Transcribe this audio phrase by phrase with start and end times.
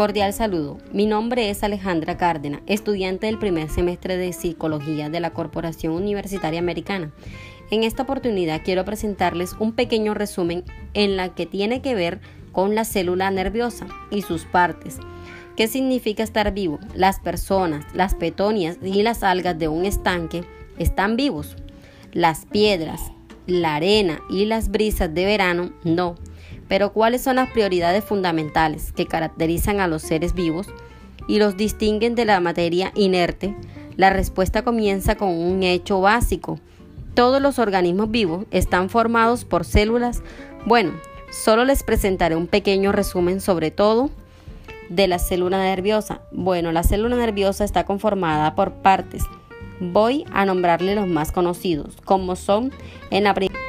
[0.00, 0.78] Cordial saludo.
[0.94, 6.58] Mi nombre es Alejandra Cárdena, estudiante del primer semestre de Psicología de la Corporación Universitaria
[6.58, 7.12] Americana.
[7.70, 12.74] En esta oportunidad quiero presentarles un pequeño resumen en la que tiene que ver con
[12.74, 14.96] la célula nerviosa y sus partes.
[15.54, 16.78] ¿Qué significa estar vivo?
[16.94, 20.44] Las personas, las petonias y las algas de un estanque
[20.78, 21.56] están vivos.
[22.14, 23.12] Las piedras,
[23.46, 26.14] la arena y las brisas de verano no.
[26.70, 30.68] Pero ¿cuáles son las prioridades fundamentales que caracterizan a los seres vivos
[31.26, 33.56] y los distinguen de la materia inerte?
[33.96, 36.60] La respuesta comienza con un hecho básico.
[37.14, 40.22] Todos los organismos vivos están formados por células.
[40.64, 40.92] Bueno,
[41.32, 44.08] solo les presentaré un pequeño resumen sobre todo
[44.88, 46.20] de la célula nerviosa.
[46.30, 49.24] Bueno, la célula nerviosa está conformada por partes.
[49.80, 52.70] Voy a nombrarle los más conocidos, como son
[53.10, 53.59] en la primera